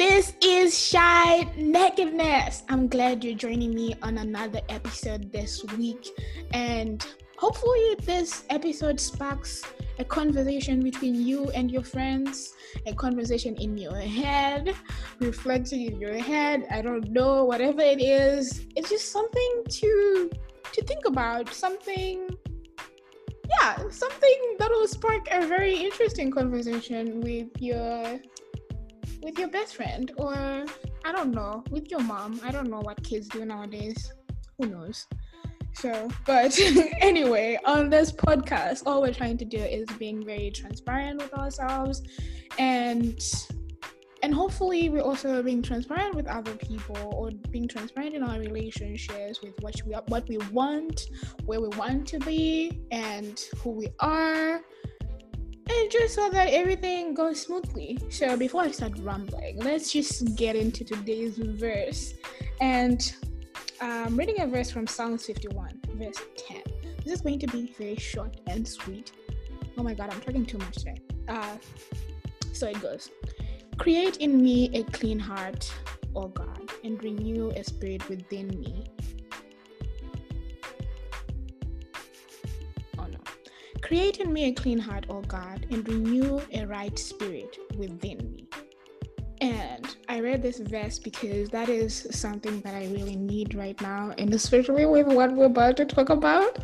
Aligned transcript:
This 0.00 0.32
is 0.42 0.72
Shy 0.72 1.42
Nakedness. 1.58 2.62
I'm 2.70 2.88
glad 2.88 3.22
you're 3.22 3.36
joining 3.36 3.74
me 3.74 3.94
on 4.00 4.16
another 4.16 4.62
episode 4.70 5.30
this 5.30 5.62
week. 5.76 6.08
And 6.54 7.06
hopefully, 7.36 7.96
this 8.06 8.44
episode 8.48 8.98
sparks 8.98 9.62
a 9.98 10.04
conversation 10.04 10.80
between 10.82 11.16
you 11.16 11.50
and 11.50 11.70
your 11.70 11.82
friends, 11.82 12.54
a 12.86 12.94
conversation 12.94 13.56
in 13.56 13.76
your 13.76 13.94
head, 13.94 14.74
reflecting 15.18 15.84
in 15.84 16.00
your 16.00 16.16
head. 16.16 16.66
I 16.70 16.80
don't 16.80 17.10
know, 17.10 17.44
whatever 17.44 17.82
it 17.82 18.00
is. 18.00 18.64
It's 18.76 18.88
just 18.88 19.12
something 19.12 19.64
to 19.68 20.30
to 20.72 20.82
think 20.82 21.04
about, 21.04 21.52
something 21.52 22.30
yeah, 23.50 23.76
something 23.90 24.56
that 24.58 24.70
will 24.70 24.88
spark 24.88 25.28
a 25.30 25.46
very 25.46 25.74
interesting 25.74 26.30
conversation 26.30 27.20
with 27.20 27.48
your 27.58 28.18
with 29.22 29.38
your 29.38 29.48
best 29.48 29.76
friend 29.76 30.12
or 30.16 30.64
I 31.04 31.12
don't 31.12 31.32
know, 31.32 31.64
with 31.70 31.90
your 31.90 32.00
mom. 32.00 32.40
I 32.44 32.50
don't 32.50 32.68
know 32.68 32.80
what 32.80 33.02
kids 33.02 33.28
do 33.28 33.44
nowadays. 33.44 34.12
Who 34.58 34.66
knows? 34.68 35.06
So, 35.72 36.08
but 36.26 36.58
anyway, 37.00 37.58
on 37.64 37.90
this 37.90 38.12
podcast, 38.12 38.82
all 38.86 39.00
we're 39.02 39.14
trying 39.14 39.38
to 39.38 39.44
do 39.44 39.58
is 39.58 39.86
being 39.98 40.24
very 40.24 40.50
transparent 40.50 41.22
with 41.22 41.32
ourselves 41.34 42.02
and 42.58 43.20
and 44.22 44.34
hopefully 44.34 44.90
we're 44.90 45.00
also 45.00 45.42
being 45.42 45.62
transparent 45.62 46.14
with 46.14 46.26
other 46.26 46.54
people 46.56 47.10
or 47.14 47.30
being 47.50 47.66
transparent 47.66 48.14
in 48.14 48.22
our 48.22 48.38
relationships 48.38 49.40
with 49.42 49.54
what 49.60 49.74
we 49.86 49.94
what 50.08 50.28
we 50.28 50.36
want, 50.52 51.08
where 51.46 51.60
we 51.60 51.68
want 51.68 52.06
to 52.08 52.18
be 52.20 52.82
and 52.90 53.40
who 53.62 53.70
we 53.70 53.88
are 54.00 54.60
and 55.70 55.90
just 55.90 56.14
so 56.14 56.28
that 56.30 56.48
everything 56.48 57.14
goes 57.14 57.42
smoothly. 57.42 57.98
So 58.10 58.36
before 58.36 58.62
I 58.62 58.70
start 58.70 58.92
rambling, 58.98 59.58
let's 59.58 59.92
just 59.92 60.36
get 60.36 60.56
into 60.56 60.84
today's 60.84 61.38
verse. 61.38 62.14
And 62.60 63.00
I'm 63.80 64.16
reading 64.16 64.40
a 64.40 64.46
verse 64.46 64.70
from 64.70 64.86
Psalms 64.86 65.26
51, 65.26 65.80
verse 65.94 66.20
10. 66.36 66.62
This 67.04 67.14
is 67.14 67.20
going 67.20 67.38
to 67.38 67.46
be 67.46 67.72
very 67.78 67.96
short 67.96 68.40
and 68.46 68.66
sweet. 68.66 69.12
Oh 69.78 69.82
my 69.82 69.94
god, 69.94 70.12
I'm 70.12 70.20
talking 70.20 70.44
too 70.44 70.58
much 70.58 70.76
today. 70.76 70.98
Uh, 71.28 71.56
so 72.52 72.68
it 72.68 72.80
goes 72.82 73.10
Create 73.78 74.18
in 74.18 74.42
me 74.42 74.70
a 74.74 74.82
clean 74.90 75.18
heart, 75.18 75.72
O 76.14 76.28
God, 76.28 76.70
and 76.84 77.02
renew 77.02 77.50
a 77.50 77.64
spirit 77.64 78.06
within 78.08 78.48
me. 78.60 78.84
Create 83.90 84.18
in 84.18 84.32
me 84.32 84.44
a 84.44 84.52
clean 84.52 84.78
heart, 84.78 85.06
O 85.08 85.20
God, 85.22 85.66
and 85.72 85.88
renew 85.88 86.40
a 86.52 86.64
right 86.64 86.96
spirit 86.96 87.58
within 87.76 88.18
me. 88.32 88.46
And 89.40 89.96
I 90.08 90.20
read 90.20 90.42
this 90.42 90.60
verse 90.60 91.00
because 91.00 91.48
that 91.48 91.68
is 91.68 92.06
something 92.12 92.60
that 92.60 92.72
I 92.72 92.84
really 92.92 93.16
need 93.16 93.56
right 93.56 93.80
now, 93.80 94.12
and 94.16 94.32
especially 94.32 94.86
with 94.86 95.08
what 95.08 95.32
we're 95.32 95.46
about 95.46 95.76
to 95.78 95.86
talk 95.86 96.08
about. 96.08 96.60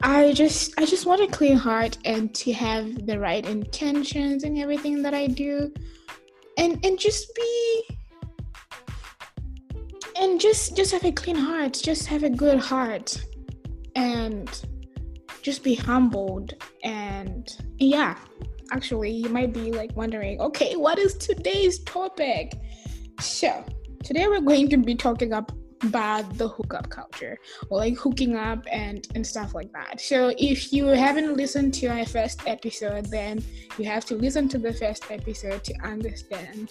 I 0.00 0.32
just 0.32 0.72
I 0.80 0.86
just 0.86 1.04
want 1.04 1.20
a 1.20 1.26
clean 1.26 1.58
heart 1.58 1.98
and 2.06 2.34
to 2.36 2.50
have 2.54 3.04
the 3.04 3.18
right 3.20 3.44
intentions 3.44 4.44
in 4.44 4.56
everything 4.56 5.02
that 5.02 5.12
I 5.12 5.26
do. 5.26 5.70
And 6.56 6.82
and 6.82 6.98
just 6.98 7.34
be 7.34 7.82
and 10.16 10.40
just 10.40 10.74
just 10.74 10.92
have 10.92 11.04
a 11.04 11.12
clean 11.12 11.36
heart, 11.36 11.74
just 11.74 12.06
have 12.06 12.22
a 12.22 12.30
good 12.30 12.58
heart. 12.58 13.22
And 13.94 14.48
just 15.42 15.62
be 15.62 15.74
humbled 15.74 16.54
and 16.84 17.56
yeah 17.78 18.16
actually 18.72 19.10
you 19.10 19.28
might 19.28 19.52
be 19.52 19.72
like 19.72 19.94
wondering 19.96 20.40
okay 20.40 20.76
what 20.76 20.98
is 20.98 21.14
today's 21.14 21.78
topic? 21.80 22.52
So 23.20 23.64
today 24.04 24.28
we're 24.28 24.40
going 24.40 24.68
to 24.70 24.76
be 24.76 24.94
talking 24.94 25.32
about 25.32 26.36
the 26.36 26.48
hookup 26.48 26.90
culture 26.90 27.38
or 27.70 27.78
like 27.78 27.96
hooking 27.96 28.36
up 28.36 28.64
and 28.70 29.06
and 29.14 29.26
stuff 29.26 29.54
like 29.54 29.72
that. 29.72 30.00
So 30.00 30.32
if 30.38 30.72
you 30.72 30.86
haven't 30.86 31.36
listened 31.36 31.74
to 31.74 31.88
my 31.88 32.04
first 32.04 32.46
episode 32.46 33.06
then 33.06 33.42
you 33.78 33.84
have 33.86 34.04
to 34.06 34.14
listen 34.14 34.48
to 34.50 34.58
the 34.58 34.72
first 34.72 35.10
episode 35.10 35.64
to 35.64 35.74
understand 35.82 36.70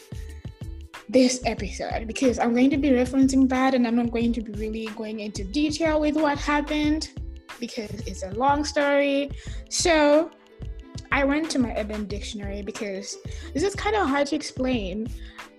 this 1.09 1.41
episode 1.45 2.05
because 2.05 2.37
i'm 2.37 2.53
going 2.53 2.69
to 2.69 2.75
be 2.75 2.89
referencing 2.89 3.47
that 3.47 3.73
and 3.73 3.87
i'm 3.87 3.95
not 3.95 4.11
going 4.11 4.33
to 4.33 4.41
be 4.41 4.51
really 4.53 4.87
going 4.97 5.21
into 5.21 5.45
detail 5.45 6.01
with 6.01 6.17
what 6.17 6.37
happened 6.37 7.11
because 7.59 7.91
it's 8.07 8.23
a 8.23 8.31
long 8.31 8.63
story. 8.63 9.31
So 9.69 10.31
I 11.11 11.23
went 11.23 11.49
to 11.51 11.59
my 11.59 11.73
Urban 11.77 12.05
Dictionary 12.05 12.61
because 12.61 13.17
this 13.53 13.63
is 13.63 13.75
kind 13.75 13.95
of 13.95 14.07
hard 14.07 14.27
to 14.27 14.35
explain. 14.35 15.07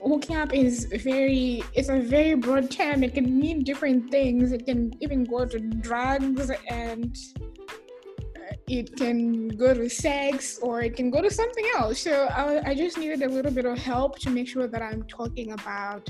Hooking 0.02 0.36
up 0.36 0.54
is 0.54 0.84
very, 0.84 1.62
it's 1.74 1.88
a 1.88 2.00
very 2.00 2.34
broad 2.34 2.70
term. 2.70 3.02
It 3.02 3.14
can 3.14 3.38
mean 3.38 3.64
different 3.64 4.10
things. 4.10 4.52
It 4.52 4.66
can 4.66 4.92
even 5.00 5.24
go 5.24 5.44
to 5.44 5.58
drugs 5.58 6.50
and 6.68 7.16
uh, 7.40 8.54
it 8.68 8.96
can 8.96 9.48
go 9.48 9.74
to 9.74 9.88
sex 9.88 10.58
or 10.62 10.82
it 10.82 10.96
can 10.96 11.10
go 11.10 11.22
to 11.22 11.30
something 11.30 11.66
else. 11.76 11.98
So 12.00 12.26
I, 12.26 12.70
I 12.70 12.74
just 12.74 12.98
needed 12.98 13.22
a 13.22 13.28
little 13.28 13.52
bit 13.52 13.64
of 13.64 13.78
help 13.78 14.18
to 14.20 14.30
make 14.30 14.48
sure 14.48 14.68
that 14.68 14.82
I'm 14.82 15.02
talking 15.04 15.52
about 15.52 16.08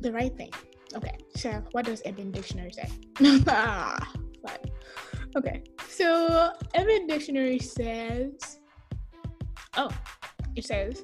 the 0.00 0.12
right 0.12 0.36
thing. 0.36 0.50
Okay, 0.94 1.16
so 1.36 1.62
what 1.72 1.84
does 1.84 2.02
Urban 2.06 2.30
Dictionary 2.30 2.72
say? 2.72 2.88
Okay, 5.36 5.62
so 5.88 6.52
Urban 6.76 7.06
Dictionary 7.06 7.58
says, 7.60 8.58
oh, 9.76 9.90
it 10.56 10.64
says, 10.64 11.02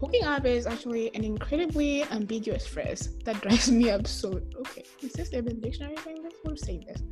hooking 0.00 0.24
up 0.24 0.44
is 0.44 0.66
actually 0.66 1.14
an 1.14 1.24
incredibly 1.24 2.02
ambiguous 2.04 2.66
phrase 2.66 3.16
that 3.24 3.40
drives 3.40 3.70
me 3.70 3.88
absolutely. 3.90 4.54
Okay, 4.60 4.84
is 5.02 5.12
this 5.14 5.30
Urban 5.32 5.60
Dictionary 5.60 5.96
saying 6.04 6.22
this? 6.22 6.34
Who's 6.44 6.62
saying 6.62 6.84
this? 6.86 7.02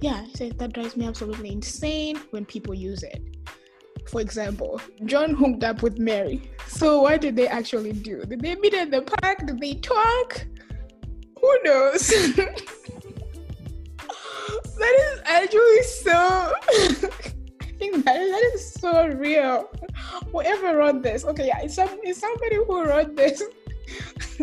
Yeah, 0.00 0.24
it 0.24 0.36
says 0.36 0.52
that 0.58 0.74
drives 0.74 0.96
me 0.96 1.06
absolutely 1.06 1.50
insane 1.50 2.20
when 2.30 2.44
people 2.44 2.74
use 2.74 3.02
it. 3.02 3.22
For 4.08 4.20
example, 4.20 4.80
John 5.06 5.34
hooked 5.34 5.64
up 5.64 5.82
with 5.82 5.98
Mary. 5.98 6.50
So 6.66 7.02
what 7.02 7.20
did 7.20 7.34
they 7.36 7.48
actually 7.48 7.92
do? 7.92 8.24
Did 8.24 8.40
they 8.40 8.54
meet 8.56 8.74
at 8.74 8.90
the 8.90 9.02
park? 9.02 9.46
Did 9.46 9.58
they 9.58 9.74
talk? 9.74 10.46
Who 11.40 11.58
knows? 11.64 12.12
that 14.78 15.12
is 15.12 15.20
actually 15.24 15.82
so. 15.82 16.12
I 16.12 16.88
think 17.78 18.04
that, 18.04 18.14
that 18.14 18.50
is 18.54 18.72
so 18.72 19.08
real. 19.08 19.70
Whoever 20.32 20.76
wrote 20.78 21.02
this, 21.02 21.24
okay, 21.24 21.46
yeah, 21.46 21.60
it's, 21.60 21.74
some, 21.74 21.88
it's 22.02 22.20
somebody 22.20 22.56
who 22.56 22.84
wrote 22.84 23.16
this. 23.16 23.42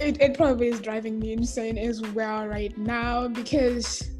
it, 0.00 0.20
it 0.20 0.36
probably 0.36 0.68
is 0.68 0.80
driving 0.80 1.18
me 1.18 1.32
insane 1.32 1.78
as 1.78 2.00
well 2.00 2.46
right 2.46 2.76
now 2.76 3.26
because 3.26 4.10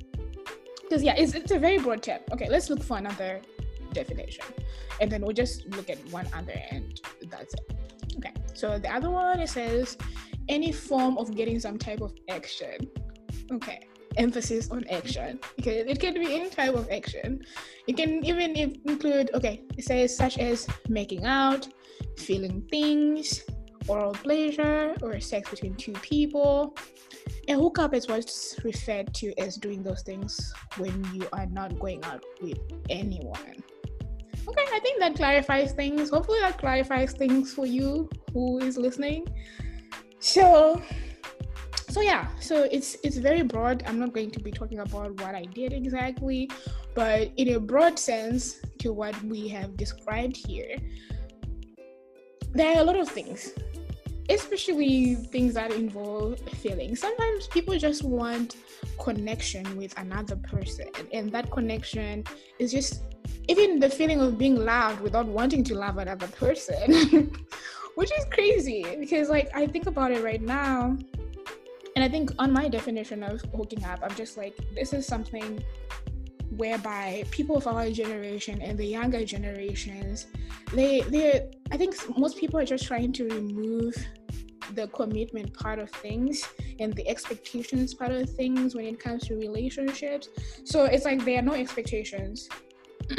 because 0.82 1.02
yeah 1.02 1.14
it's, 1.18 1.34
it's 1.34 1.52
a 1.52 1.58
very 1.58 1.76
broad 1.76 2.02
term 2.02 2.18
okay 2.32 2.48
let's 2.48 2.70
look 2.70 2.82
for 2.82 2.96
another 2.96 3.42
definition 3.92 4.46
and 5.02 5.12
then 5.12 5.20
we'll 5.20 5.34
just 5.34 5.66
look 5.76 5.90
at 5.90 5.98
one 6.08 6.26
other 6.32 6.58
and 6.70 7.02
that's 7.30 7.52
it 7.52 7.76
okay 8.16 8.32
so 8.54 8.78
the 8.78 8.90
other 8.90 9.10
one 9.10 9.38
it 9.38 9.50
says 9.50 9.98
any 10.48 10.72
form 10.72 11.18
of 11.18 11.34
getting 11.34 11.60
some 11.60 11.78
type 11.78 12.00
of 12.00 12.12
action. 12.28 12.88
Okay, 13.52 13.86
emphasis 14.18 14.70
on 14.70 14.84
action 14.88 15.38
because 15.56 15.86
it 15.86 16.00
can 16.00 16.14
be 16.14 16.34
any 16.34 16.50
type 16.50 16.74
of 16.74 16.90
action. 16.90 17.40
It 17.86 17.96
can 17.96 18.24
even 18.24 18.56
include, 18.84 19.30
okay, 19.34 19.62
it 19.76 19.84
says 19.84 20.16
such 20.16 20.38
as 20.38 20.66
making 20.88 21.24
out, 21.24 21.68
feeling 22.16 22.62
things, 22.70 23.44
oral 23.86 24.12
pleasure, 24.12 24.94
or 25.02 25.20
sex 25.20 25.50
between 25.50 25.74
two 25.74 25.94
people. 25.94 26.76
A 27.48 27.54
hookup 27.54 27.94
is 27.94 28.08
what's 28.08 28.56
referred 28.62 29.14
to 29.14 29.32
as 29.38 29.56
doing 29.56 29.82
those 29.82 30.02
things 30.02 30.52
when 30.76 31.06
you 31.14 31.26
are 31.32 31.46
not 31.46 31.78
going 31.78 32.04
out 32.04 32.24
with 32.42 32.58
anyone. 32.90 33.62
Okay, 34.46 34.64
I 34.72 34.80
think 34.80 35.00
that 35.00 35.14
clarifies 35.14 35.72
things. 35.72 36.10
Hopefully, 36.10 36.40
that 36.40 36.58
clarifies 36.58 37.12
things 37.12 37.52
for 37.52 37.66
you 37.66 38.08
who 38.32 38.58
is 38.58 38.78
listening 38.78 39.26
so 40.20 40.82
so 41.98 42.04
yeah 42.04 42.28
so 42.38 42.68
it's 42.70 42.96
it's 43.02 43.16
very 43.16 43.42
broad. 43.42 43.82
I'm 43.84 43.98
not 43.98 44.12
going 44.12 44.30
to 44.30 44.38
be 44.38 44.52
talking 44.52 44.78
about 44.78 45.20
what 45.20 45.34
i 45.34 45.42
did 45.42 45.72
exactly 45.72 46.48
but 46.94 47.32
in 47.36 47.54
a 47.54 47.60
broad 47.60 47.98
sense 47.98 48.60
to 48.78 48.92
what 48.92 49.20
we 49.24 49.48
have 49.48 49.76
described 49.76 50.36
here 50.36 50.76
there 52.52 52.76
are 52.76 52.80
a 52.82 52.84
lot 52.84 52.96
of 52.96 53.08
things 53.08 53.52
especially 54.30 55.14
things 55.14 55.54
that 55.54 55.72
involve 55.72 56.38
feelings. 56.62 57.00
Sometimes 57.00 57.46
people 57.46 57.78
just 57.78 58.04
want 58.04 58.56
connection 59.02 59.64
with 59.78 59.98
another 59.98 60.36
person 60.36 60.90
and 61.14 61.32
that 61.32 61.50
connection 61.50 62.24
is 62.58 62.70
just 62.70 63.04
even 63.48 63.80
the 63.80 63.88
feeling 63.88 64.20
of 64.20 64.36
being 64.36 64.56
loved 64.56 65.00
without 65.00 65.26
wanting 65.26 65.64
to 65.64 65.74
love 65.74 65.96
another 65.96 66.28
person 66.28 67.32
which 67.94 68.12
is 68.18 68.26
crazy 68.30 68.84
because 69.00 69.30
like 69.30 69.48
I 69.54 69.66
think 69.66 69.86
about 69.86 70.12
it 70.12 70.22
right 70.22 70.42
now, 70.42 70.98
and 71.98 72.04
I 72.04 72.08
think 72.08 72.30
on 72.38 72.52
my 72.52 72.68
definition 72.68 73.24
of 73.24 73.42
hooking 73.56 73.84
up, 73.84 73.98
I'm 74.04 74.14
just 74.14 74.36
like 74.36 74.56
this 74.72 74.92
is 74.92 75.04
something 75.04 75.58
whereby 76.50 77.24
people 77.32 77.56
of 77.56 77.66
our 77.66 77.90
generation 77.90 78.62
and 78.62 78.78
the 78.78 78.84
younger 78.84 79.24
generations, 79.24 80.28
they 80.72 81.00
they 81.00 81.50
I 81.72 81.76
think 81.76 81.96
most 82.16 82.38
people 82.38 82.60
are 82.60 82.64
just 82.64 82.86
trying 82.86 83.12
to 83.14 83.24
remove 83.24 83.96
the 84.74 84.86
commitment 84.86 85.52
part 85.54 85.80
of 85.80 85.90
things 85.90 86.46
and 86.78 86.92
the 86.94 87.08
expectations 87.08 87.94
part 87.94 88.12
of 88.12 88.30
things 88.30 88.76
when 88.76 88.84
it 88.84 89.00
comes 89.00 89.26
to 89.26 89.34
relationships. 89.34 90.28
So 90.62 90.84
it's 90.84 91.04
like 91.04 91.24
there 91.24 91.40
are 91.40 91.48
no 91.50 91.54
expectations 91.54 92.48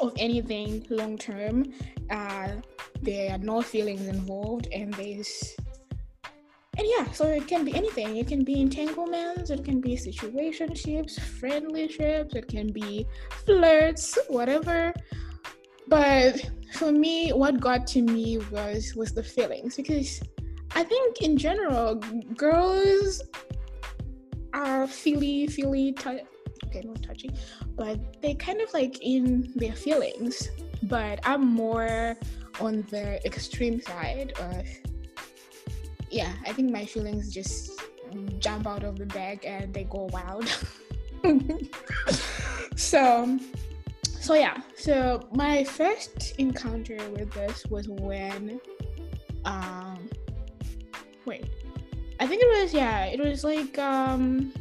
of 0.00 0.12
anything 0.18 0.86
long 0.88 1.18
term. 1.18 1.64
Uh, 2.08 2.58
there 3.00 3.32
are 3.32 3.38
no 3.38 3.60
feelings 3.60 4.06
involved, 4.06 4.68
and 4.72 4.94
there's 4.94 5.56
and 6.78 6.86
yeah, 6.88 7.10
so 7.12 7.26
it 7.26 7.46
can 7.46 7.64
be 7.64 7.74
anything. 7.74 8.16
It 8.16 8.28
can 8.28 8.44
be 8.44 8.60
entanglements, 8.60 9.50
it 9.50 9.62
can 9.64 9.80
be 9.80 9.94
situationships, 9.94 11.18
friendlyships, 11.20 12.34
it 12.34 12.48
can 12.48 12.72
be 12.72 13.06
flirts, 13.44 14.18
whatever. 14.28 14.94
But 15.88 16.50
for 16.74 16.90
me, 16.90 17.30
what 17.30 17.60
got 17.60 17.86
to 17.88 18.00
me 18.00 18.38
was 18.50 18.94
was 18.96 19.12
the 19.12 19.22
feelings 19.22 19.76
because 19.76 20.22
I 20.74 20.84
think 20.84 21.20
in 21.20 21.36
general, 21.36 21.96
girls 22.36 23.20
are 24.54 24.86
feely, 24.86 25.46
feely, 25.48 25.92
t- 25.92 26.20
okay, 26.64 26.82
not 26.84 27.02
touchy, 27.02 27.30
but 27.76 28.22
they 28.22 28.34
kind 28.34 28.62
of 28.62 28.72
like 28.72 28.98
in 29.02 29.52
their 29.56 29.74
feelings. 29.74 30.48
But 30.84 31.20
I'm 31.24 31.46
more 31.46 32.16
on 32.60 32.86
the 32.90 33.24
extreme 33.26 33.80
side 33.82 34.32
of 34.40 34.66
yeah, 36.12 36.32
I 36.46 36.52
think 36.52 36.70
my 36.70 36.84
feelings 36.84 37.32
just 37.32 37.80
jump 38.38 38.66
out 38.66 38.84
of 38.84 38.98
the 38.98 39.06
bag 39.06 39.44
and 39.44 39.72
they 39.72 39.84
go 39.84 40.08
wild. 40.12 40.46
so, 42.76 43.38
so 44.20 44.34
yeah. 44.34 44.58
So 44.76 45.28
my 45.32 45.64
first 45.64 46.34
encounter 46.38 46.98
with 47.10 47.32
this 47.32 47.64
was 47.66 47.88
when, 47.88 48.60
um, 49.44 50.08
wait, 51.24 51.48
I 52.20 52.26
think 52.26 52.42
it 52.42 52.62
was 52.62 52.74
yeah, 52.74 53.06
it 53.06 53.18
was 53.18 53.42
like 53.42 53.78
um, 53.78 54.52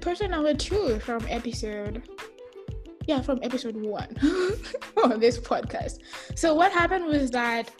person 0.00 0.30
number 0.30 0.54
two 0.54 0.98
from 1.00 1.24
episode 1.28 2.02
yeah 3.06 3.22
from 3.22 3.38
episode 3.42 3.74
one 3.74 4.14
on 5.02 5.18
this 5.18 5.38
podcast 5.38 5.98
so 6.34 6.54
what 6.54 6.70
happened 6.70 7.06
was 7.06 7.30
that 7.30 7.70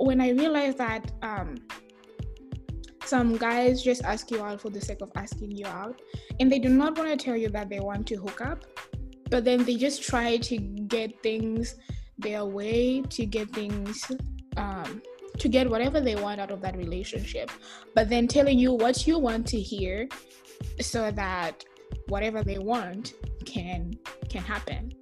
when 0.00 0.20
I 0.20 0.30
realized 0.30 0.78
that 0.78 1.12
um, 1.22 1.56
some 3.04 3.36
guys 3.36 3.82
just 3.82 4.02
ask 4.04 4.30
you 4.30 4.42
out 4.42 4.60
for 4.60 4.70
the 4.70 4.80
sake 4.80 5.00
of 5.00 5.10
asking 5.14 5.52
you 5.52 5.66
out, 5.66 6.00
and 6.38 6.50
they 6.50 6.58
do 6.58 6.68
not 6.68 6.96
want 6.96 7.10
to 7.10 7.16
tell 7.16 7.36
you 7.36 7.48
that 7.50 7.68
they 7.68 7.80
want 7.80 8.06
to 8.08 8.16
hook 8.16 8.40
up, 8.40 8.64
but 9.30 9.44
then 9.44 9.64
they 9.64 9.76
just 9.76 10.02
try 10.02 10.36
to 10.38 10.56
get 10.58 11.22
things 11.22 11.76
their 12.18 12.44
way, 12.44 13.02
to 13.02 13.26
get 13.26 13.50
things, 13.50 14.10
um, 14.56 15.02
to 15.38 15.48
get 15.48 15.68
whatever 15.68 16.00
they 16.00 16.16
want 16.16 16.40
out 16.40 16.50
of 16.50 16.60
that 16.62 16.76
relationship, 16.76 17.50
but 17.94 18.08
then 18.08 18.26
telling 18.26 18.58
you 18.58 18.72
what 18.72 19.06
you 19.06 19.18
want 19.18 19.46
to 19.48 19.60
hear 19.60 20.08
so 20.80 21.10
that 21.10 21.64
whatever 22.08 22.42
they 22.42 22.58
want 22.58 23.14
can 23.46 23.92
can 24.28 24.42
happen. 24.42 24.92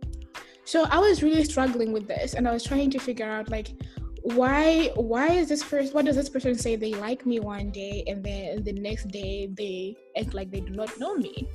So 0.64 0.84
I 0.90 0.98
was 0.98 1.22
really 1.22 1.44
struggling 1.44 1.92
with 1.92 2.06
this 2.06 2.34
and 2.34 2.46
I 2.46 2.52
was 2.52 2.62
trying 2.62 2.90
to 2.90 2.98
figure 2.98 3.28
out 3.28 3.48
like 3.48 3.70
why 4.34 4.92
why 4.94 5.28
is 5.28 5.48
this 5.48 5.62
person 5.62 5.92
what 5.94 6.04
does 6.04 6.16
this 6.16 6.28
person 6.28 6.54
say? 6.54 6.76
They 6.76 6.94
like 6.94 7.24
me 7.24 7.40
one 7.40 7.70
day 7.70 8.04
and 8.06 8.22
then 8.24 8.62
the 8.62 8.72
next 8.72 9.08
day 9.08 9.48
they 9.52 9.96
act 10.16 10.34
like 10.34 10.50
they 10.50 10.60
do 10.60 10.70
not 10.70 10.98
know 10.98 11.16
me 11.16 11.48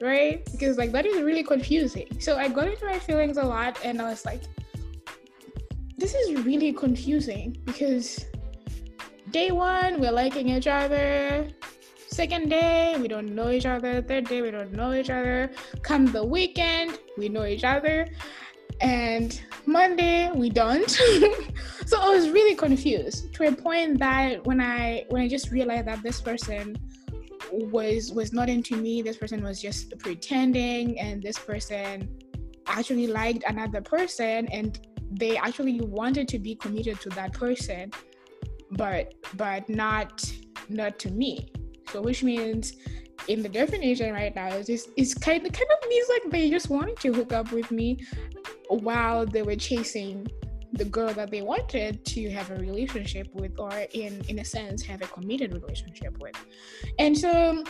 right? 0.00 0.44
Because 0.50 0.78
like 0.78 0.92
that 0.92 1.04
is 1.04 1.22
really 1.22 1.42
confusing. 1.42 2.08
So 2.20 2.38
i 2.38 2.48
got 2.48 2.68
into 2.68 2.86
my 2.86 2.98
feelings 2.98 3.36
a 3.36 3.42
lot 3.42 3.78
and 3.84 4.00
i 4.00 4.08
was 4.08 4.24
like 4.24 4.42
this 5.98 6.14
is 6.14 6.44
really 6.44 6.72
confusing 6.72 7.56
because 7.66 8.24
day 9.30 9.50
one 9.50 10.00
we're 10.00 10.12
liking 10.12 10.48
each 10.48 10.66
other. 10.66 11.48
Second 12.08 12.48
day 12.48 12.96
we 12.98 13.06
don't 13.06 13.34
know 13.34 13.50
each 13.50 13.66
other. 13.66 14.02
Third 14.02 14.24
day 14.26 14.42
we 14.42 14.50
don't 14.50 14.72
know 14.72 14.92
each 14.92 15.10
other. 15.10 15.50
Come 15.82 16.06
the 16.06 16.24
weekend 16.24 16.98
we 17.18 17.28
know 17.28 17.44
each 17.44 17.64
other 17.64 18.08
and 18.80 19.40
Monday 19.66 20.30
we 20.34 20.50
don't. 20.50 20.90
so 21.86 22.00
I 22.00 22.08
was 22.08 22.30
really 22.30 22.54
confused 22.54 23.32
to 23.34 23.48
a 23.48 23.52
point 23.52 23.98
that 23.98 24.44
when 24.46 24.60
I 24.60 25.04
when 25.08 25.22
I 25.22 25.28
just 25.28 25.50
realized 25.50 25.86
that 25.86 26.02
this 26.02 26.20
person 26.20 26.76
was 27.52 28.12
was 28.12 28.32
not 28.32 28.48
into 28.48 28.76
me, 28.76 29.02
this 29.02 29.16
person 29.16 29.42
was 29.42 29.60
just 29.60 29.98
pretending, 29.98 30.98
and 30.98 31.22
this 31.22 31.38
person 31.38 32.08
actually 32.66 33.06
liked 33.06 33.44
another 33.46 33.80
person, 33.80 34.48
and 34.48 34.80
they 35.12 35.36
actually 35.36 35.80
wanted 35.80 36.28
to 36.28 36.38
be 36.38 36.54
committed 36.54 37.00
to 37.00 37.08
that 37.10 37.32
person, 37.32 37.90
but 38.72 39.14
but 39.34 39.68
not 39.68 40.24
not 40.68 40.98
to 41.00 41.10
me. 41.10 41.52
So 41.90 42.00
which 42.00 42.22
means 42.22 42.74
in 43.28 43.42
the 43.42 43.48
definition 43.48 44.12
right 44.12 44.34
now 44.34 44.48
is 44.48 44.66
just 44.66 44.90
it's 44.96 45.14
kind 45.14 45.46
of 45.46 45.52
kind 45.52 45.68
of 45.70 45.88
means 45.88 46.08
like 46.08 46.30
they 46.30 46.50
just 46.50 46.70
wanted 46.70 46.96
to 46.98 47.12
hook 47.12 47.32
up 47.32 47.52
with 47.52 47.70
me 47.70 47.98
while 48.68 49.26
they 49.26 49.42
were 49.42 49.56
chasing 49.56 50.26
the 50.72 50.84
girl 50.84 51.12
that 51.12 51.30
they 51.30 51.42
wanted 51.42 52.04
to 52.04 52.30
have 52.30 52.50
a 52.50 52.56
relationship 52.56 53.28
with 53.34 53.58
or 53.58 53.72
in 53.92 54.22
in 54.28 54.38
a 54.38 54.44
sense 54.44 54.82
have 54.82 55.02
a 55.02 55.06
committed 55.06 55.52
relationship 55.52 56.16
with. 56.18 56.36
And 56.98 57.16
so 57.16 57.64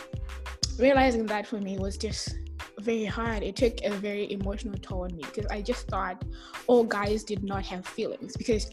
realizing 0.79 1.25
that 1.27 1.47
for 1.47 1.59
me 1.59 1.77
was 1.77 1.97
just 1.97 2.37
very 2.79 3.05
hard. 3.05 3.43
It 3.43 3.55
took 3.55 3.81
a 3.83 3.91
very 3.91 4.31
emotional 4.31 4.75
toll 4.81 5.03
on 5.03 5.15
me 5.15 5.23
because 5.23 5.45
i 5.51 5.61
just 5.61 5.87
thought 5.87 6.23
all 6.67 6.83
guys 6.83 7.23
did 7.23 7.43
not 7.43 7.65
have 7.65 7.85
feelings. 7.85 8.35
Because 8.37 8.69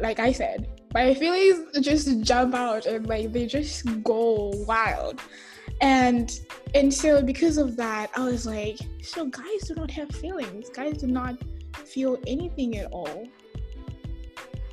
like 0.00 0.18
i 0.18 0.30
said 0.30 0.68
my 0.92 1.14
feelings 1.14 1.58
just 1.80 2.20
jump 2.20 2.54
out 2.54 2.86
and 2.86 3.06
like 3.06 3.32
they 3.32 3.46
just 3.46 4.02
go 4.02 4.52
wild 4.66 5.20
and 5.80 6.40
and 6.74 6.92
so 6.92 7.22
because 7.22 7.58
of 7.58 7.76
that 7.76 8.10
i 8.16 8.24
was 8.24 8.46
like 8.46 8.78
so 9.06 9.26
guys 9.26 9.68
do 9.68 9.74
not 9.76 9.90
have 9.90 10.10
feelings. 10.10 10.68
Guys 10.68 10.98
do 10.98 11.06
not 11.06 11.36
feel 11.84 12.18
anything 12.26 12.76
at 12.76 12.90
all. 12.90 13.24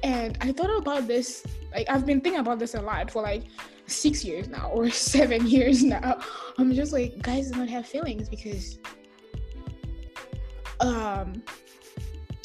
And 0.01 0.37
i 0.41 0.51
thought 0.51 0.75
about 0.75 1.07
this 1.07 1.45
like 1.73 1.87
i've 1.89 2.05
been 2.05 2.19
thinking 2.19 2.41
about 2.41 2.59
this 2.59 2.73
a 2.73 2.81
lot 2.81 3.11
for 3.11 3.21
like 3.21 3.43
six 3.85 4.25
years 4.25 4.49
now 4.49 4.69
or 4.69 4.89
seven 5.11 5.45
years 5.47 5.83
now. 5.83 6.19
I'm 6.57 6.73
just 6.73 6.91
like 6.93 7.21
guys 7.21 7.51
do 7.51 7.59
not 7.59 7.69
have 7.69 7.85
feelings 7.85 8.27
because 8.27 8.79
um 10.79 11.41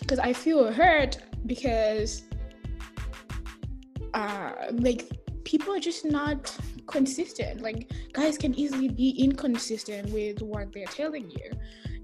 because 0.00 0.18
i 0.18 0.32
feel 0.32 0.70
hurt 0.72 1.18
because 1.46 2.22
uh 4.14 4.52
like 4.72 5.10
people 5.44 5.74
are 5.74 5.80
just 5.80 6.04
not 6.04 6.56
consistent. 6.88 7.60
Like 7.60 7.92
guys 8.12 8.36
can 8.36 8.54
easily 8.54 8.88
be 8.88 9.10
inconsistent 9.10 10.10
with 10.10 10.42
what 10.42 10.72
they're 10.72 10.86
telling 10.86 11.30
you. 11.30 11.50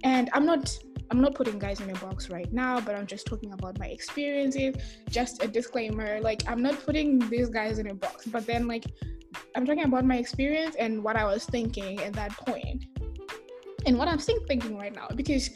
And 0.04 0.30
I'm 0.32 0.46
not 0.46 0.78
I'm 1.10 1.20
not 1.20 1.34
putting 1.34 1.58
guys 1.58 1.80
in 1.80 1.90
a 1.90 1.94
box 1.94 2.30
right 2.30 2.50
now, 2.52 2.80
but 2.80 2.94
I'm 2.94 3.06
just 3.06 3.26
talking 3.26 3.52
about 3.52 3.78
my 3.78 3.86
experiences. 3.86 4.76
Just 5.10 5.42
a 5.42 5.48
disclaimer, 5.48 6.20
like 6.20 6.42
I'm 6.48 6.62
not 6.62 6.84
putting 6.84 7.18
these 7.28 7.48
guys 7.48 7.78
in 7.78 7.88
a 7.88 7.94
box, 7.94 8.26
but 8.26 8.46
then 8.46 8.66
like 8.66 8.84
I'm 9.54 9.66
talking 9.66 9.84
about 9.84 10.04
my 10.04 10.16
experience 10.16 10.76
and 10.76 11.02
what 11.02 11.16
I 11.16 11.24
was 11.24 11.44
thinking 11.44 12.00
at 12.00 12.12
that 12.14 12.32
point. 12.32 12.86
And 13.86 13.98
what 13.98 14.08
I'm 14.08 14.18
still 14.18 14.38
thinking 14.48 14.78
right 14.78 14.94
now 14.94 15.08
because 15.14 15.50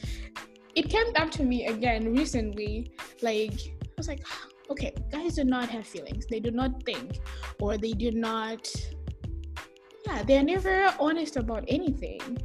it 0.75 0.91
came 0.91 1.13
back 1.13 1.31
to 1.33 1.43
me 1.43 1.67
again 1.67 2.15
recently 2.15 2.93
like 3.23 3.55
I 3.55 3.97
was 3.97 4.09
like 4.09 4.27
okay, 4.71 4.93
guys 5.11 5.37
do 5.37 5.45
not 5.45 5.71
have 5.71 5.87
feelings. 5.87 6.27
They 6.27 6.41
do 6.41 6.51
not 6.51 6.83
think 6.85 7.21
or 7.59 7.79
they 7.79 7.93
do 7.93 8.11
not 8.11 8.69
yeah, 10.09 10.23
they're 10.23 10.43
never 10.43 10.95
honest 10.99 11.37
about 11.37 11.65
anything. 11.69 12.39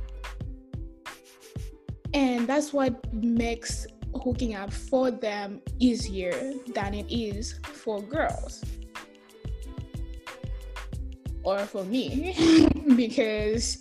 And 2.13 2.47
that's 2.47 2.73
what 2.73 3.11
makes 3.13 3.87
hooking 4.13 4.53
up 4.55 4.71
for 4.71 5.09
them 5.09 5.61
easier 5.79 6.53
than 6.75 6.93
it 6.93 7.11
is 7.11 7.59
for 7.63 8.01
girls. 8.01 8.63
Or 11.43 11.59
for 11.59 11.83
me, 11.83 12.69
because 12.95 13.79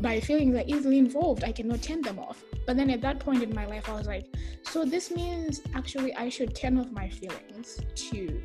by 0.00 0.20
feelings 0.20 0.56
are 0.56 0.64
easily 0.66 0.98
involved, 0.98 1.44
I 1.44 1.52
cannot 1.52 1.82
turn 1.82 2.00
them 2.02 2.18
off. 2.18 2.42
But 2.66 2.76
then 2.76 2.88
at 2.90 3.00
that 3.02 3.18
point 3.18 3.42
in 3.42 3.54
my 3.54 3.66
life, 3.66 3.88
I 3.88 3.94
was 3.94 4.06
like, 4.06 4.26
so 4.62 4.84
this 4.84 5.10
means 5.10 5.60
actually 5.74 6.14
I 6.14 6.28
should 6.28 6.54
turn 6.54 6.78
off 6.78 6.90
my 6.90 7.08
feelings 7.08 7.80
to 7.94 8.42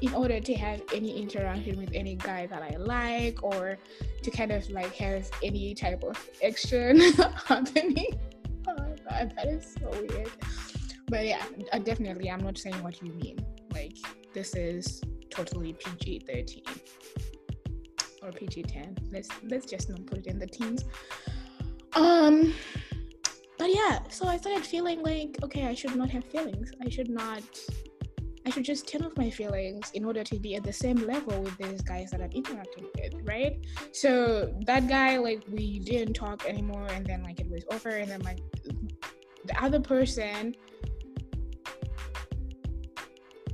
in 0.00 0.14
order 0.14 0.40
to 0.40 0.54
have 0.54 0.82
any 0.94 1.20
interaction 1.20 1.78
with 1.78 1.90
any 1.92 2.14
guy 2.14 2.46
that 2.46 2.62
I 2.62 2.76
like 2.76 3.42
or 3.42 3.78
to 4.22 4.30
kind 4.30 4.52
of 4.52 4.68
like 4.70 4.94
have 4.96 5.30
any 5.42 5.74
type 5.74 6.02
of 6.02 6.16
action 6.44 7.00
happening. 7.46 8.06
Oh 8.68 8.94
God, 9.08 9.32
that 9.36 9.48
is 9.48 9.74
so 9.80 9.88
weird. 9.88 10.30
But 11.08 11.26
yeah, 11.26 11.42
definitely, 11.82 12.30
I'm 12.30 12.40
not 12.40 12.58
saying 12.58 12.80
what 12.82 13.02
you 13.02 13.10
mean. 13.14 13.38
Like, 13.72 13.96
this 14.34 14.54
is 14.54 15.02
totally 15.30 15.72
PG 15.72 16.20
13 16.26 16.62
or 18.22 18.32
PG 18.32 18.64
10. 18.64 18.96
Let's 19.10 19.28
let's 19.48 19.66
just 19.66 19.88
not 19.88 20.04
put 20.06 20.18
it 20.18 20.26
in 20.26 20.38
the 20.38 20.46
teens. 20.46 20.84
Um 21.94 22.54
but 23.58 23.74
yeah, 23.74 24.00
so 24.08 24.26
I 24.26 24.38
started 24.38 24.64
feeling 24.64 25.02
like, 25.02 25.36
okay, 25.42 25.66
I 25.66 25.74
should 25.74 25.94
not 25.94 26.08
have 26.10 26.24
feelings. 26.24 26.72
I 26.84 26.88
should 26.88 27.10
not. 27.10 27.42
I 28.50 28.52
should 28.52 28.64
just 28.64 28.88
turn 28.88 29.02
off 29.04 29.16
my 29.16 29.30
feelings 29.30 29.92
in 29.94 30.04
order 30.04 30.24
to 30.24 30.36
be 30.40 30.56
at 30.56 30.64
the 30.64 30.72
same 30.72 30.96
level 31.06 31.40
with 31.40 31.56
these 31.56 31.82
guys 31.82 32.10
that 32.10 32.20
I'm 32.20 32.32
interacting 32.32 32.84
with, 32.96 33.14
right? 33.22 33.64
So 33.92 34.52
that 34.66 34.88
guy, 34.88 35.18
like, 35.18 35.44
we 35.48 35.78
didn't 35.78 36.14
talk 36.14 36.44
anymore, 36.44 36.88
and 36.90 37.06
then 37.06 37.22
like 37.22 37.38
it 37.38 37.48
was 37.48 37.62
over, 37.70 37.90
and 37.90 38.10
then 38.10 38.22
like 38.22 38.40
the 39.44 39.62
other 39.62 39.78
person 39.78 40.56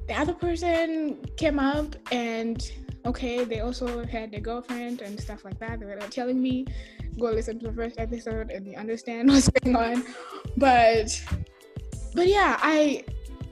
the 0.09 0.15
other 0.15 0.33
person 0.33 1.19
came 1.37 1.59
up 1.59 1.95
and 2.13 2.73
okay 3.05 3.45
they 3.45 3.61
also 3.61 4.05
had 4.05 4.33
a 4.35 4.41
girlfriend 4.41 5.01
and 5.01 5.21
stuff 5.21 5.45
like 5.45 5.59
that 5.59 5.81
they 5.81 5.87
were 5.87 5.97
telling 6.11 6.41
me 6.41 6.65
go 7.19 7.27
listen 7.27 7.59
to 7.59 7.67
the 7.67 7.73
first 7.73 7.99
episode 7.99 8.51
and 8.51 8.67
you 8.67 8.77
understand 8.77 9.29
what's 9.33 9.49
going 9.49 9.77
on 9.77 10.05
but 10.57 11.23
but 12.15 12.29
yeah 12.29 12.57
i 12.63 13.05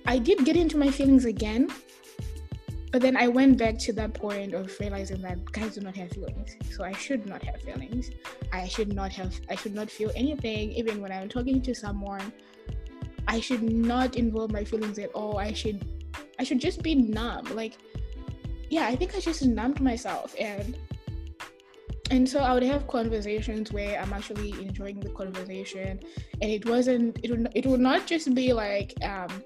i 0.07 0.19
did 0.19 0.45
get 0.45 0.57
into 0.57 0.77
my 0.77 0.91
feelings 0.91 1.25
again 1.25 1.69
but 2.93 3.03
then 3.03 3.17
i 3.17 3.27
went 3.27 3.59
back 3.59 3.79
to 3.79 3.93
that 3.93 4.15
point 4.15 4.55
of 4.55 4.79
realizing 4.79 5.21
that 5.21 5.45
guys 5.53 5.75
do 5.75 5.81
not 5.81 5.97
have 5.97 6.11
feelings 6.11 6.57
so 6.71 6.85
i 6.85 6.93
should 6.93 7.27
not 7.27 7.43
have 7.43 7.61
feelings 7.63 8.11
i 8.53 8.67
should 8.67 8.93
not 8.93 9.13
have 9.13 9.35
i 9.51 9.55
should 9.55 9.75
not 9.75 9.91
feel 9.91 10.11
anything 10.15 10.73
even 10.73 11.01
when 11.01 11.11
i'm 11.11 11.29
talking 11.29 11.61
to 11.61 11.75
someone 11.75 12.33
i 13.27 13.41
should 13.41 13.63
not 13.63 14.17
involve 14.17 14.53
my 14.53 14.65
feelings 14.65 14.99
at 14.99 15.11
all 15.13 15.39
i 15.39 15.53
should 15.53 15.85
I 16.39 16.45
should 16.45 16.61
just 16.61 16.83
be 16.83 16.95
numb. 16.95 17.45
Like, 17.55 17.77
yeah, 18.71 18.87
I 18.87 18.97
think 18.97 19.15
I 19.15 19.21
just 19.21 19.45
numbed 19.45 19.81
myself 19.81 20.35
and 20.39 20.77
and 22.11 22.29
so 22.29 22.41
I 22.41 22.53
would 22.53 22.63
have 22.63 22.87
conversations 22.87 23.73
where 23.73 23.99
I'm 23.99 24.13
actually 24.13 24.51
enjoying 24.53 25.01
the 25.01 25.09
conversation, 25.09 26.01
and 26.43 26.51
it 26.51 26.67
wasn't. 26.67 27.19
It 27.23 27.31
would. 27.31 27.49
It 27.55 27.65
would 27.65 27.81
not 27.81 28.07
just 28.07 28.35
be 28.35 28.53
like 28.53 28.93
um, 29.03 29.43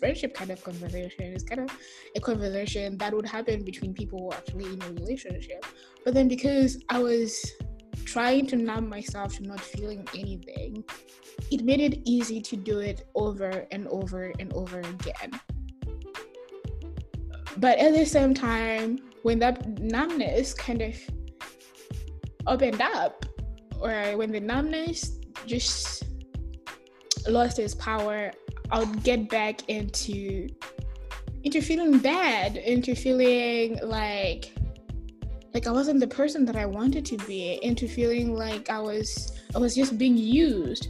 friendship 0.00 0.34
kind 0.34 0.50
of 0.50 0.64
conversation. 0.64 1.32
It's 1.34 1.44
kind 1.44 1.60
of 1.60 1.70
a 2.16 2.20
conversation 2.20 2.98
that 2.98 3.14
would 3.14 3.26
happen 3.26 3.62
between 3.64 3.94
people 3.94 4.18
who 4.18 4.30
are 4.30 4.38
actually 4.38 4.72
in 4.72 4.82
a 4.82 4.92
relationship. 4.94 5.64
But 6.04 6.14
then 6.14 6.26
because 6.26 6.82
I 6.88 6.98
was 6.98 7.38
trying 8.04 8.46
to 8.48 8.56
numb 8.56 8.88
myself 8.88 9.36
to 9.36 9.42
not 9.44 9.60
feeling 9.60 10.08
anything, 10.14 10.82
it 11.50 11.62
made 11.62 11.80
it 11.80 12.00
easy 12.04 12.40
to 12.40 12.56
do 12.56 12.80
it 12.80 13.06
over 13.14 13.66
and 13.70 13.86
over 13.88 14.32
and 14.40 14.52
over 14.54 14.80
again. 14.80 15.38
But 17.58 17.78
at 17.78 17.92
the 17.94 18.06
same 18.06 18.32
time, 18.34 18.98
when 19.22 19.38
that 19.40 19.78
numbness 19.78 20.54
kind 20.54 20.80
of 20.82 20.96
opened 22.46 22.80
up, 22.80 23.26
or 23.78 23.92
when 24.16 24.32
the 24.32 24.40
numbness 24.40 25.18
just 25.46 26.04
lost 27.28 27.58
its 27.58 27.74
power, 27.74 28.32
I 28.72 28.78
would 28.78 29.02
get 29.02 29.28
back 29.28 29.68
into 29.68 30.48
into 31.42 31.60
feeling 31.62 31.98
bad, 31.98 32.56
into 32.56 32.94
feeling 32.94 33.78
like 33.82 34.54
like 35.52 35.66
I 35.66 35.70
wasn't 35.72 36.00
the 36.00 36.06
person 36.06 36.44
that 36.44 36.56
I 36.56 36.66
wanted 36.66 37.04
to 37.06 37.16
be, 37.26 37.58
into 37.62 37.88
feeling 37.88 38.34
like 38.34 38.70
I 38.70 38.78
was 38.78 39.38
I 39.54 39.58
was 39.58 39.74
just 39.74 39.98
being 39.98 40.16
used 40.16 40.88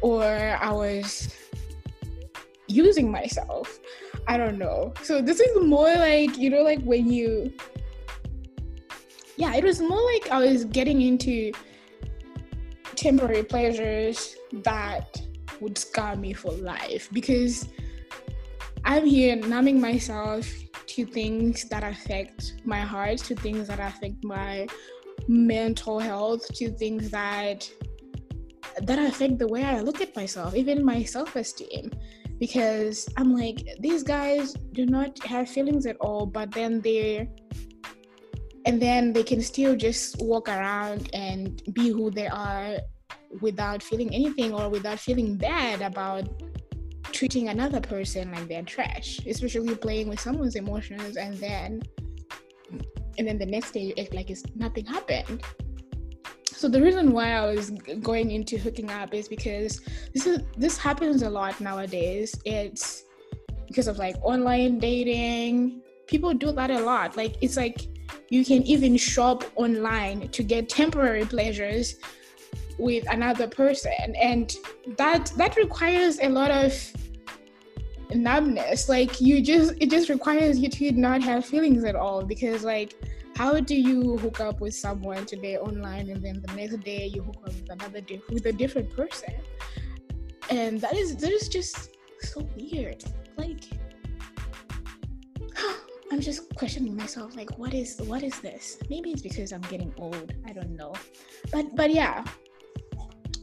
or 0.00 0.24
I 0.24 0.70
was 0.70 1.34
using 2.66 3.10
myself. 3.10 3.78
I 4.26 4.36
don't 4.36 4.58
know. 4.58 4.92
So 5.02 5.20
this 5.20 5.40
is 5.40 5.64
more 5.64 5.94
like, 5.94 6.36
you 6.36 6.50
know, 6.50 6.62
like 6.62 6.82
when 6.82 7.10
you 7.10 7.52
yeah, 9.36 9.54
it 9.54 9.62
was 9.62 9.80
more 9.80 10.02
like 10.12 10.30
I 10.30 10.40
was 10.40 10.64
getting 10.64 11.02
into 11.02 11.52
temporary 12.96 13.44
pleasures 13.44 14.34
that 14.64 15.20
would 15.60 15.78
scar 15.78 16.16
me 16.16 16.32
for 16.32 16.52
life 16.52 17.08
because 17.12 17.68
I'm 18.84 19.04
here 19.04 19.36
numbing 19.36 19.80
myself 19.80 20.48
to 20.86 21.04
things 21.04 21.64
that 21.68 21.82
affect 21.82 22.54
my 22.64 22.80
heart, 22.80 23.18
to 23.18 23.34
things 23.34 23.68
that 23.68 23.80
affect 23.80 24.24
my 24.24 24.66
mental 25.26 25.98
health, 25.98 26.46
to 26.54 26.70
things 26.70 27.10
that 27.10 27.68
that 28.82 28.98
affect 28.98 29.38
the 29.38 29.48
way 29.48 29.64
I 29.64 29.80
look 29.80 30.00
at 30.00 30.14
myself, 30.14 30.54
even 30.54 30.84
my 30.84 31.02
self-esteem. 31.02 31.90
Because 32.38 33.08
I'm 33.16 33.34
like, 33.34 33.66
these 33.80 34.04
guys 34.04 34.54
do 34.72 34.86
not 34.86 35.18
have 35.24 35.48
feelings 35.48 35.86
at 35.86 35.96
all, 35.96 36.24
but 36.26 36.52
then 36.52 36.80
they're 36.80 37.26
and 38.64 38.80
then 38.80 39.12
they 39.12 39.22
can 39.22 39.40
still 39.40 39.74
just 39.74 40.20
walk 40.20 40.48
around 40.48 41.10
and 41.14 41.62
be 41.72 41.88
who 41.88 42.10
they 42.10 42.26
are 42.26 42.78
without 43.40 43.82
feeling 43.82 44.14
anything 44.14 44.52
or 44.52 44.68
without 44.68 44.98
feeling 44.98 45.36
bad 45.36 45.82
about 45.82 46.28
treating 47.12 47.48
another 47.48 47.80
person 47.80 48.30
like 48.32 48.48
they're 48.48 48.62
trash, 48.62 49.20
especially 49.26 49.74
playing 49.74 50.08
with 50.08 50.20
someone's 50.20 50.56
emotions 50.56 51.16
and 51.16 51.36
then 51.38 51.82
and 53.18 53.26
then 53.26 53.38
the 53.38 53.46
next 53.46 53.72
day 53.72 53.80
you 53.80 53.94
act 53.98 54.14
like 54.14 54.30
it's 54.30 54.44
nothing 54.54 54.86
happened. 54.86 55.42
So 56.44 56.68
the 56.68 56.80
reason 56.80 57.12
why 57.12 57.32
I 57.32 57.54
was 57.54 57.70
going 58.02 58.30
into 58.30 58.58
hooking 58.58 58.90
up 58.90 59.14
is 59.14 59.28
because 59.28 59.80
this 60.12 60.26
is 60.26 60.40
this 60.56 60.76
happens 60.76 61.22
a 61.22 61.30
lot 61.30 61.60
nowadays. 61.60 62.34
It's 62.44 63.04
because 63.66 63.88
of 63.88 63.98
like 63.98 64.16
online 64.22 64.78
dating. 64.78 65.82
People 66.06 66.34
do 66.34 66.52
that 66.52 66.70
a 66.70 66.80
lot. 66.80 67.16
Like 67.16 67.36
it's 67.42 67.56
like 67.56 67.86
you 68.30 68.44
can 68.44 68.62
even 68.62 68.96
shop 68.96 69.44
online 69.56 70.28
to 70.28 70.42
get 70.42 70.68
temporary 70.68 71.24
pleasures 71.24 71.96
with 72.78 73.10
another 73.10 73.48
person. 73.48 74.14
And 74.20 74.54
that 74.96 75.32
that 75.36 75.56
requires 75.56 76.18
a 76.20 76.28
lot 76.28 76.50
of 76.50 76.72
numbness. 78.14 78.88
Like 78.88 79.20
you 79.20 79.42
just 79.42 79.74
it 79.80 79.90
just 79.90 80.08
requires 80.08 80.58
you 80.58 80.68
to 80.68 80.92
not 80.92 81.22
have 81.22 81.44
feelings 81.44 81.84
at 81.84 81.96
all 81.96 82.24
because 82.24 82.64
like 82.64 82.94
how 83.36 83.60
do 83.60 83.74
you 83.74 84.16
hook 84.18 84.40
up 84.40 84.60
with 84.60 84.74
someone 84.74 85.24
today 85.24 85.58
online 85.58 86.10
and 86.10 86.22
then 86.22 86.42
the 86.44 86.52
next 86.54 86.80
day 86.80 87.06
you 87.06 87.22
hook 87.22 87.36
up 87.46 87.54
with 87.54 87.70
another 87.70 88.00
with 88.30 88.46
a 88.46 88.52
different 88.52 88.94
person? 88.94 89.34
And 90.50 90.80
that 90.80 90.94
is 90.94 91.16
that 91.16 91.30
is 91.30 91.48
just 91.48 91.96
so 92.20 92.48
weird. 92.56 93.04
Like 93.36 93.64
i'm 96.10 96.20
just 96.20 96.54
questioning 96.54 96.96
myself 96.96 97.36
like 97.36 97.58
what 97.58 97.74
is 97.74 98.00
what 98.06 98.22
is 98.22 98.38
this? 98.40 98.78
Maybe 98.88 99.10
it's 99.10 99.22
because 99.22 99.52
i'm 99.52 99.60
getting 99.62 99.92
old. 99.98 100.32
I 100.46 100.52
don't 100.52 100.74
know. 100.76 100.94
But 101.52 101.76
but 101.76 101.90
yeah 101.92 102.24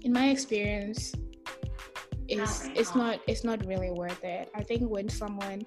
in 0.06 0.14
my 0.14 0.30
experience 0.30 1.14
it's 2.28 2.70
it's 2.74 2.96
not 2.96 3.20
it's 3.28 3.44
not 3.44 3.64
really 3.66 3.92
worth 3.92 4.24
it 4.24 4.50
i 4.56 4.64
think 4.64 4.90
when 4.90 5.10
someone 5.10 5.62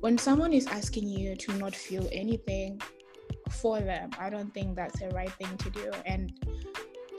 when 0.00 0.16
someone 0.16 0.52
is 0.52 0.66
asking 0.66 1.06
you 1.06 1.36
to 1.36 1.52
not 1.58 1.74
feel 1.74 2.08
anything 2.10 2.80
for 3.50 3.80
them. 3.80 4.10
I 4.18 4.30
don't 4.30 4.52
think 4.54 4.76
that's 4.76 4.98
the 5.00 5.08
right 5.10 5.32
thing 5.32 5.56
to 5.58 5.70
do. 5.70 5.90
And 6.06 6.32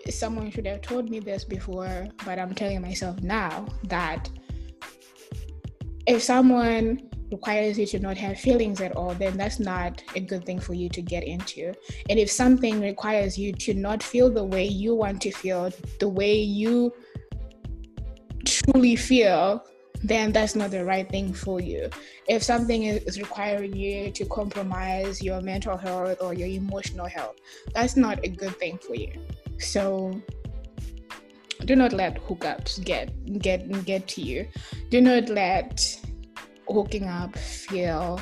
someone 0.09 0.50
should 0.51 0.65
have 0.65 0.81
told 0.81 1.09
me 1.09 1.19
this 1.19 1.43
before, 1.43 2.07
but 2.25 2.39
I'm 2.39 2.53
telling 2.55 2.81
myself 2.81 3.21
now 3.21 3.67
that 3.83 4.29
if 6.07 6.23
someone 6.23 7.10
requires 7.31 7.79
you 7.79 7.85
to 7.88 8.00
not 8.00 8.17
have 8.17 8.39
feelings 8.39 8.81
at 8.81 8.95
all, 8.95 9.13
then 9.13 9.38
that's 9.38 9.59
not 9.59 10.03
a 10.15 10.19
good 10.19 10.45
thing 10.45 10.59
for 10.59 10.73
you 10.73 10.89
to 10.89 11.01
get 11.01 11.23
into. 11.23 11.73
And 12.09 12.19
if 12.19 12.29
something 12.29 12.81
requires 12.81 13.38
you 13.38 13.53
to 13.53 13.73
not 13.73 14.03
feel 14.03 14.29
the 14.29 14.43
way 14.43 14.65
you 14.65 14.95
want 14.95 15.21
to 15.23 15.31
feel, 15.31 15.71
the 16.00 16.09
way 16.09 16.35
you 16.35 16.93
truly 18.45 18.95
feel, 18.95 19.65
then 20.03 20.31
that's 20.31 20.55
not 20.55 20.71
the 20.71 20.83
right 20.83 21.07
thing 21.09 21.33
for 21.33 21.61
you. 21.61 21.89
If 22.27 22.43
something 22.43 22.83
is 22.83 23.19
requiring 23.19 23.75
you 23.75 24.11
to 24.11 24.25
compromise 24.25 25.21
your 25.21 25.41
mental 25.41 25.77
health 25.77 26.17
or 26.21 26.33
your 26.33 26.47
emotional 26.47 27.05
health, 27.05 27.35
that's 27.73 27.95
not 27.95 28.19
a 28.23 28.29
good 28.29 28.57
thing 28.57 28.79
for 28.79 28.95
you. 28.95 29.13
So 29.59 30.19
do 31.65 31.75
not 31.75 31.93
let 31.93 32.15
hookups 32.25 32.83
get 32.83 33.11
get 33.39 33.85
get 33.85 34.07
to 34.07 34.21
you. 34.21 34.47
Do 34.89 35.01
not 35.01 35.29
let 35.29 36.00
hooking 36.73 37.07
up 37.07 37.35
feel 37.37 38.19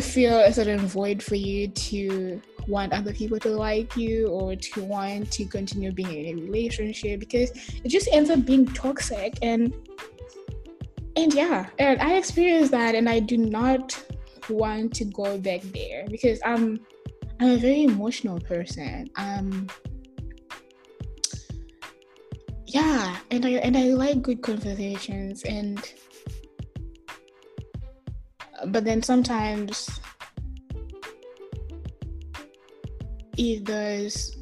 feel 0.00 0.38
a 0.40 0.52
certain 0.52 0.80
void 0.86 1.22
for 1.22 1.34
you 1.34 1.68
to 1.68 2.40
want 2.66 2.92
other 2.92 3.14
people 3.14 3.38
to 3.38 3.48
like 3.48 3.96
you 3.96 4.28
or 4.28 4.54
to 4.54 4.84
want 4.84 5.30
to 5.32 5.46
continue 5.46 5.90
being 5.90 6.26
in 6.26 6.38
a 6.38 6.42
relationship 6.42 7.18
because 7.18 7.50
it 7.82 7.88
just 7.88 8.08
ends 8.12 8.28
up 8.28 8.44
being 8.44 8.66
toxic 8.66 9.38
and 9.40 9.72
and 11.18 11.34
yeah, 11.34 11.66
and 11.80 12.00
I 12.00 12.14
experienced 12.14 12.70
that, 12.70 12.94
and 12.94 13.08
I 13.08 13.18
do 13.18 13.36
not 13.36 14.00
want 14.48 14.94
to 14.94 15.04
go 15.04 15.36
back 15.36 15.62
there 15.62 16.06
because 16.08 16.38
I'm 16.44 16.78
I'm 17.40 17.50
a 17.50 17.56
very 17.56 17.82
emotional 17.82 18.38
person. 18.38 19.10
Um, 19.16 19.66
yeah, 22.66 23.16
and 23.32 23.44
I 23.44 23.50
and 23.50 23.76
I 23.76 23.94
like 23.94 24.22
good 24.22 24.42
conversations, 24.42 25.42
and 25.42 25.82
but 28.66 28.84
then 28.84 29.02
sometimes 29.02 29.88
if 33.36 33.64
there's 33.64 34.36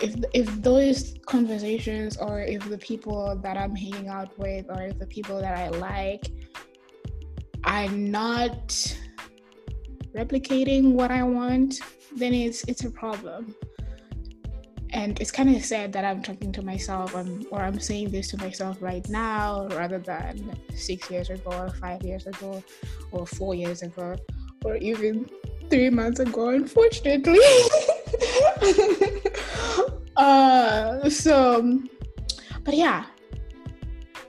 if 0.00 0.14
if 0.32 0.46
those 0.62 1.14
conversations 1.26 2.16
or 2.16 2.40
if 2.40 2.68
the 2.68 2.78
people 2.78 3.36
that 3.42 3.56
I'm 3.56 3.74
hanging 3.74 4.08
out 4.08 4.36
with 4.38 4.66
or 4.68 4.82
if 4.82 4.98
the 4.98 5.06
people 5.06 5.40
that 5.40 5.58
I 5.58 5.68
like 5.68 6.30
are 7.64 7.88
not 7.88 8.68
replicating 10.14 10.92
what 10.92 11.10
I 11.10 11.22
want, 11.22 11.80
then 12.16 12.32
it's 12.32 12.64
it's 12.64 12.84
a 12.84 12.90
problem. 12.90 13.54
And 14.92 15.20
it's 15.20 15.30
kind 15.30 15.54
of 15.54 15.64
sad 15.64 15.92
that 15.92 16.04
I'm 16.04 16.22
talking 16.22 16.50
to 16.52 16.62
myself 16.62 17.14
or 17.14 17.60
I'm 17.60 17.78
saying 17.78 18.10
this 18.10 18.28
to 18.28 18.38
myself 18.38 18.78
right 18.80 19.06
now 19.08 19.68
rather 19.68 19.98
than 19.98 20.58
six 20.74 21.10
years 21.10 21.30
ago 21.30 21.50
or 21.52 21.68
five 21.70 22.02
years 22.02 22.26
ago 22.26 22.62
or 23.12 23.26
four 23.26 23.54
years 23.54 23.82
ago 23.82 24.16
or 24.64 24.76
even 24.76 25.28
three 25.70 25.90
months 25.90 26.20
ago, 26.20 26.48
unfortunately. 26.48 27.38
uh, 30.16 31.08
so, 31.10 31.80
but 32.64 32.74
yeah, 32.74 33.04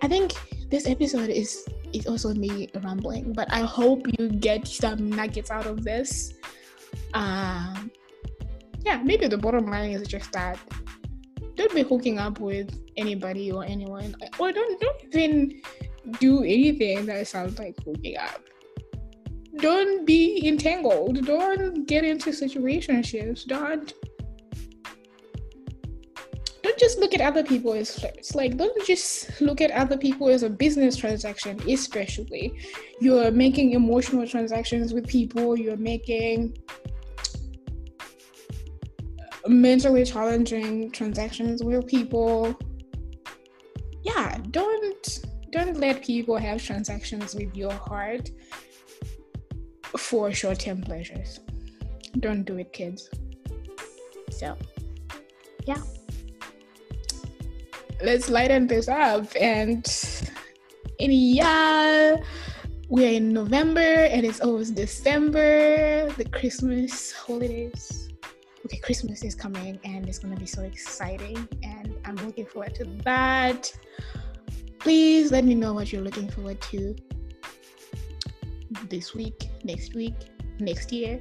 I 0.02 0.08
think 0.08 0.34
this 0.70 0.88
episode 0.88 1.30
is 1.30 1.66
is 1.92 2.06
also 2.06 2.34
me 2.34 2.70
rambling, 2.84 3.34
but 3.34 3.52
I 3.52 3.62
hope 3.62 4.06
you 4.20 4.30
get 4.30 4.68
some 4.68 5.10
nuggets 5.10 5.50
out 5.50 5.66
of 5.66 5.84
this. 5.84 6.34
Um, 7.14 7.92
yeah, 8.86 9.02
maybe 9.04 9.28
the 9.28 9.38
bottom 9.38 9.66
line 9.66 9.92
is 9.92 10.08
just 10.08 10.32
that 10.34 10.60
don't 11.56 11.74
be 11.74 11.84
hooking 11.84 12.20
up 12.20 12.40
with 12.40 12.70
anybody 12.96 13.52
or 13.52 13.64
anyone, 13.66 14.16
or 14.40 14.52
don't 14.52 14.80
don't 14.80 15.16
even 15.16 15.62
do 16.20 16.40
anything 16.40 17.06
that 17.06 17.28
sounds 17.28 17.60
like 17.60 17.76
hooking 17.86 18.18
up 18.18 18.42
don't 19.60 20.06
be 20.06 20.48
entangled. 20.48 21.26
Don't 21.26 21.86
get 21.86 22.04
into 22.04 22.30
situationships. 22.30 23.46
Don't 23.46 23.94
don't 26.62 26.78
just 26.78 27.00
look 27.00 27.14
at 27.14 27.22
other 27.22 27.44
people 27.44 27.74
as 27.74 27.98
flirts. 28.00 28.36
Like 28.36 28.58
don't 28.58 28.86
just 28.86 29.42
look 29.42 29.62
at 29.62 29.72
other 29.72 29.98
people 29.98 30.30
as 30.30 30.44
a 30.44 30.50
business 30.50 30.96
transaction, 30.96 31.60
especially. 31.70 32.54
You're 33.02 33.32
making 33.32 33.72
emotional 33.72 34.28
transactions 34.28 34.94
with 34.94 35.08
people, 35.08 35.58
you're 35.58 35.78
making 35.78 36.58
mentally 39.50 40.06
challenging 40.06 40.92
transactions 40.92 41.64
with 41.64 41.88
people. 41.88 42.58
Yeah, 44.04 44.38
don't 44.52 45.20
don't 45.52 45.78
let 45.78 46.04
people 46.04 46.38
have 46.38 46.64
transactions 46.64 47.34
with 47.34 47.56
your 47.56 47.74
heart 47.74 48.30
for 49.98 50.32
short 50.32 50.60
term 50.60 50.82
pleasures. 50.82 51.40
Don't 52.20 52.44
do 52.44 52.58
it, 52.58 52.72
kids. 52.74 53.10
So, 54.30 54.56
yeah. 55.66 55.82
Let's 58.02 58.30
lighten 58.30 58.68
this 58.68 58.88
up. 58.88 59.28
And 59.40 59.86
in 61.00 61.12
yeah, 61.12 62.18
we're 62.88 63.14
in 63.14 63.34
November 63.34 63.80
and 63.80 64.26
it's 64.26 64.40
almost 64.42 64.76
December, 64.76 66.10
the 66.12 66.26
Christmas 66.26 67.12
holidays. 67.12 68.09
Okay, 68.70 68.78
Christmas 68.82 69.24
is 69.24 69.34
coming 69.34 69.80
and 69.84 70.08
it's 70.08 70.20
gonna 70.20 70.36
be 70.36 70.46
so 70.46 70.62
exciting, 70.62 71.48
and 71.64 71.98
I'm 72.06 72.16
looking 72.18 72.46
forward 72.46 72.76
to 72.76 72.86
that. 73.04 73.74
Please 74.78 75.32
let 75.32 75.44
me 75.44 75.56
know 75.56 75.74
what 75.74 75.92
you're 75.92 76.04
looking 76.04 76.30
forward 76.30 76.62
to 76.70 76.96
this 78.88 79.16
week, 79.16 79.50
next 79.64 79.96
week, 79.96 80.14
next 80.60 80.92
year, 80.92 81.18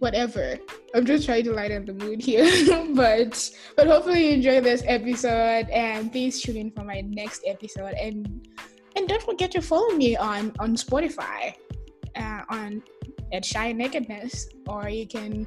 whatever. 0.00 0.58
I'm 0.94 1.06
just 1.06 1.24
trying 1.24 1.44
to 1.44 1.54
lighten 1.54 1.86
the 1.86 1.94
mood 1.94 2.20
here, 2.20 2.44
but 2.94 3.50
but 3.74 3.86
hopefully 3.86 4.26
you 4.26 4.32
enjoy 4.34 4.60
this 4.60 4.82
episode 4.84 5.70
and 5.70 6.12
please 6.12 6.42
tune 6.42 6.58
in 6.58 6.70
for 6.70 6.84
my 6.84 7.00
next 7.00 7.44
episode 7.46 7.94
and 7.94 8.46
and 8.94 9.08
don't 9.08 9.22
forget 9.22 9.50
to 9.52 9.62
follow 9.62 9.96
me 9.96 10.18
on 10.18 10.52
on 10.58 10.76
Spotify, 10.76 11.54
uh, 12.14 12.42
on 12.50 12.82
at 13.32 13.42
Shy 13.42 13.72
Nakedness, 13.72 14.50
or 14.66 14.90
you 14.90 15.06
can 15.06 15.46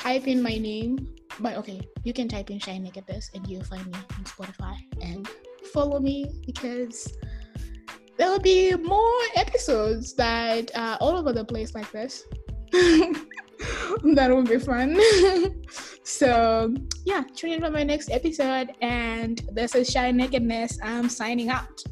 type 0.00 0.26
in 0.26 0.42
my 0.42 0.56
name. 0.56 1.14
But 1.38 1.56
okay, 1.58 1.80
you 2.04 2.12
can 2.12 2.28
type 2.28 2.50
in 2.50 2.58
Shy 2.58 2.78
Nakedness 2.78 3.30
and 3.34 3.46
you'll 3.46 3.64
find 3.64 3.86
me 3.86 3.98
on 4.16 4.24
Spotify 4.24 4.76
and 5.00 5.28
follow 5.72 6.00
me 6.00 6.26
because 6.46 7.12
there 8.16 8.28
will 8.28 8.40
be 8.40 8.74
more 8.74 9.20
episodes 9.36 10.14
that 10.14 10.70
are 10.74 10.96
all 11.00 11.16
over 11.16 11.32
the 11.32 11.44
place 11.44 11.74
like 11.74 11.90
this. 11.92 12.24
that 12.72 14.28
will 14.30 14.42
be 14.42 14.58
fun. 14.58 14.98
so 16.02 16.74
yeah, 17.04 17.22
tune 17.34 17.52
in 17.52 17.60
for 17.60 17.70
my 17.70 17.82
next 17.82 18.10
episode. 18.10 18.72
And 18.80 19.38
this 19.52 19.74
is 19.74 19.90
Shy 19.90 20.10
Nakedness. 20.10 20.78
I'm 20.82 21.08
signing 21.08 21.50
out. 21.50 21.82